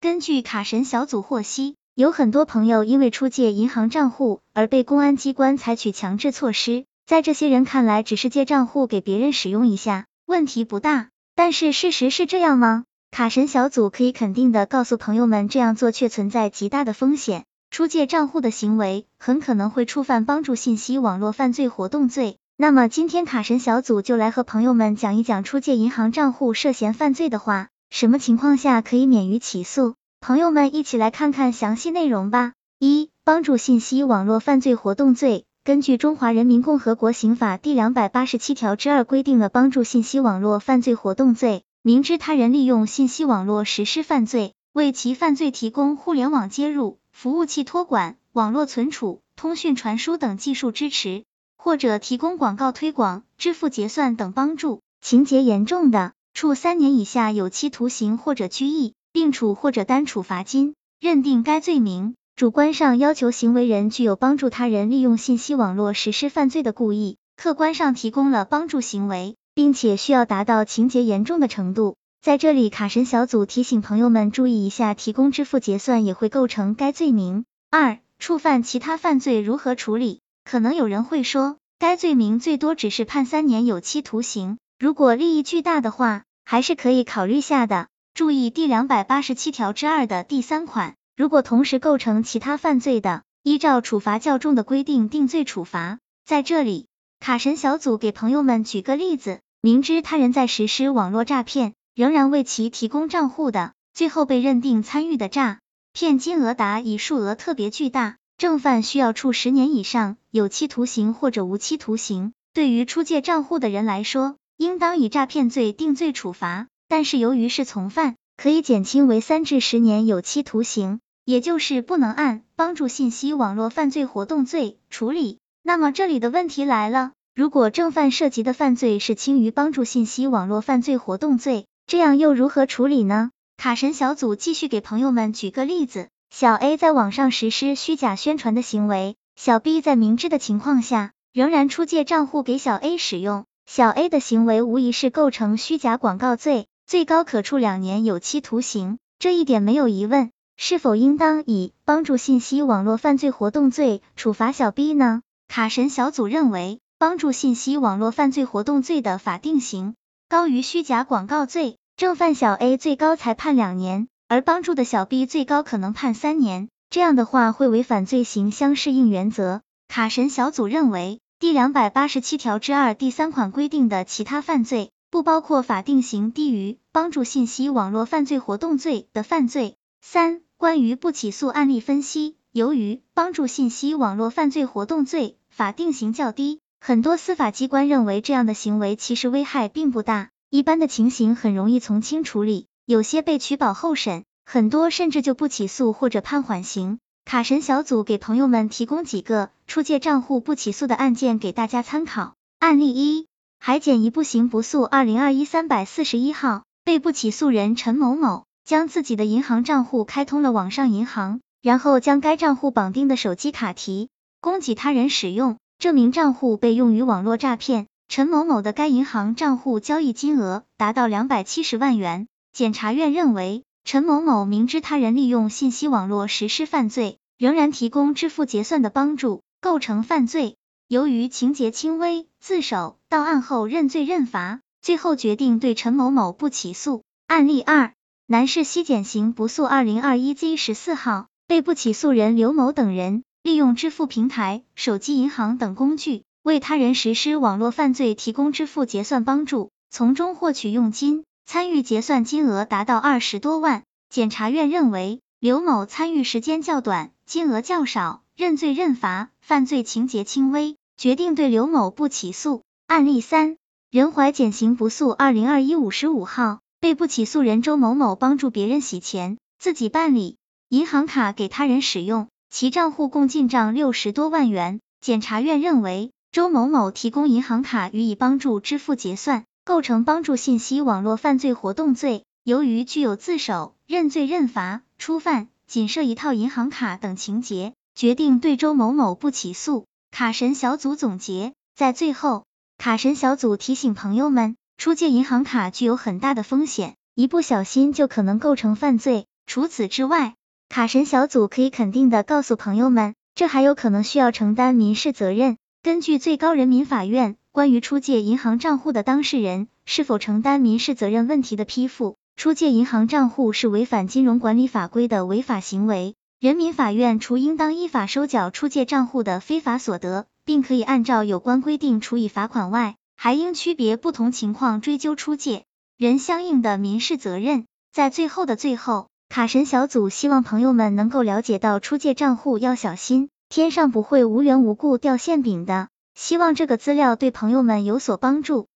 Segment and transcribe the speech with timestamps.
[0.00, 6.84] 根据卡神小组获悉，有很多朋友因为出借银行账户而被公安机关采取强制措施。
[7.04, 11.08] 在这些人看来，只是借账户给别人使用一下，问题不大。
[11.34, 12.84] 但是事实是这样吗？
[13.10, 17.44] 卡神小组可以肯定的告诉朋友们，这样做却存在极大的风险。
[17.72, 22.36] 出借账户的行为很可能会触犯帮助信息网络犯罪活动罪。
[22.56, 29.94] 那么今天卡神小组就来和朋友们讲一讲，出借银行账户涉嫌犯罪的话，什么情况下可以免于起诉？
[30.20, 32.52] 朋友们一起来看看详细内容吧。
[32.78, 51.24] 一、帮助信息网络犯罪活动罪，根据中华人民共和国刑法第两百八十七条之二规定了帮助信息网络犯罪活动罪，明知他人利用信息网络实施犯罪，为其犯罪提供互联网接入、服务器托管、网络存储、通讯传输等技术支持。
[51.60, 60.76] 或者提供广告推广、支付结算等帮助，情节严重的，处三年以下有期徒刑或者拘役，并处或者单处罚金。
[61.00, 71.96] 认定该罪名，主观上要求行为人具有帮助他人利用信息网络实施犯罪的故意，客观上提供了帮助行为，并且需要达到情节严重的程度。
[72.22, 77.46] 在这里，卡神小组提醒朋友们注意一下，提供支付结算也会构成该罪名。
[77.68, 80.20] 二、触犯其他犯罪如何处理？
[80.44, 87.88] 可能有人会说，该罪名最多只是判三年有期徒刑，如果利益巨大的话，还是可以考虑下的。
[88.14, 95.98] 注意第两百八十七条之二的第三款，如果同时构成其他犯罪的，依照处罚较重的规定定罪处罚。
[96.24, 96.86] 在这里，
[97.20, 105.60] 卡神小组给朋友们举个例子，明知他人在实施网络诈骗，仍然为其提供账户的，最后被认定参与的诈
[105.92, 108.16] 骗金额达以数额特别巨大。
[108.38, 112.32] 正犯需要处十年以上有期徒刑或者无期徒刑。
[112.54, 125.38] 对于出借账户的人来说，应当以诈骗罪定罪处罚，但是由于是从犯，可以减轻为三至十年有期徒刑，也就是不能按帮助信息网络犯罪活动罪处理。
[125.62, 133.30] 那么这里的问题来了，如果正犯涉及的犯罪是轻于帮助信息网络犯罪活动罪，这样又如何处理呢？
[133.56, 136.08] 卡神小组继续给朋友们举个例子。
[136.30, 150.30] 小 A 在网上实施虚假宣传的行为，小 B 在明知的情况下，仍然出借账户给小 A 使用，小 A 的行为无疑是构成虚假广告罪，最高可处两年有期徒刑，这一点没有疑问。
[150.56, 155.20] 是否应当以帮助信息网络犯罪活动罪处罚小 B 呢？
[155.48, 159.96] 卡神小组认为，帮助信息网络犯罪活动罪的法定刑
[160.30, 164.08] 高于虚假广告罪，正犯小 A 最高才判两年。
[164.28, 169.60] 而帮助的小 B 最高可能判三年，这样的话会违反罪行相适应原则。
[169.88, 179.76] 卡神小组认为，第两百八十七条之二第三款规定的其他犯罪，不包括法定刑低于帮助信息网络犯罪活动罪的犯罪。
[180.00, 192.66] 三、关于不起诉案例分析，由于帮助信息网络犯罪活动罪法定刑较低，很多司法机关认为这样的行为其实危害并不大，一般的情形很容易从轻处理。
[192.84, 196.98] 有些被取保候审，很多甚至就不起诉或者判缓刑。
[197.28, 202.32] 卡神小组给朋友们提供几个出借账户不起诉的案件给大家参考。
[202.58, 203.26] 案例一：
[203.58, 214.08] 海检一部刑不诉二零二一三百四十一号，被不起诉人陈某某将自己的银行账户开通了网上银行，然后将该账户绑定的手机卡提
[214.40, 217.88] 供给他人使用，这名账户被用于网络诈骗。
[218.08, 222.26] 陈某某的该银行账户交易金额达到两百七十万元。
[222.54, 230.56] 检察院认为，陈某某明知他人利用信息网络实施犯罪，仍然提供支付结算的帮助，构成犯罪。
[230.88, 237.02] 由于情节轻微，自首到案后认罪认罚，最后决定对陈某某不起诉。
[237.28, 237.94] 案例二：
[238.26, 251.24] 南市西检刑不诉二零二一 Z 十四号，被不起诉人刘某等人利用支付平台、手机银行等工具，为他人实施网络犯罪提供支付结算帮助，从中获取佣金。
[251.50, 262.64] 参与结算金额达到二十多万，检察院认为刘某参与时间较短，金额较少，认罪认罚，犯罪情节轻微，决定对刘某不起诉。
[262.86, 263.56] 案例三，
[263.90, 270.36] 仁怀减刑不诉二零二一五十五号，被不起诉人周某某帮助别人洗钱，自己办理
[270.68, 274.80] 银行卡给他人使用，其账户共进账六十多万元。
[275.00, 279.44] 检察院认为周某某提供银行卡予以帮助支付结算。
[279.68, 289.84] 构成帮助信息网络犯罪活动罪，由于具有自首、认罪认罚、初犯仅设一套银行卡等情节，决定对周某某不起诉。
[290.10, 292.46] 卡神小组总结，在最后，
[292.78, 299.26] 卡神小组提醒朋友们，出借银行卡具有很大的风险，一不小心就可能构成犯罪。
[299.46, 300.34] 除此之外，
[300.70, 305.58] 卡神小组可以肯定的告诉朋友们，这还有可能需要承担民事责任。
[305.82, 316.14] 根据最高人民法院关于出借银行账户的当事人是否承担民事责任问题的批复，出借银行账户是违反金融管理法规的违法行为。
[316.38, 325.64] 人民法院除应当依法收缴出借账户的非法所得，并可以按照有关规定处以罚款外，还应区别不同情况追究出借
[325.96, 327.64] 人相应的民事责任。
[327.92, 329.08] 在最后的最后。
[329.28, 335.88] 卡神小组希望朋友们能够了解到出借账户要小心，天上不会无缘无故掉馅饼的。
[336.20, 338.68] 希望这个资料对朋友们有所帮助。